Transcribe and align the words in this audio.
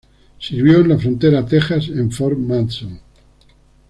Sirvió 0.39 0.79
en 0.79 0.89
la 0.89 0.97
frontera 0.97 1.45
Texas 1.45 1.89
en 1.89 2.09
Fort 2.11 2.35
Mason. 2.35 2.99